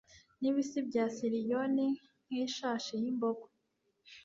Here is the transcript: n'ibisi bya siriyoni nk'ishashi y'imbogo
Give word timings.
n'ibisi 0.39 0.79
bya 0.87 1.05
siriyoni 1.15 1.87
nk'ishashi 2.27 2.93
y'imbogo 3.01 3.45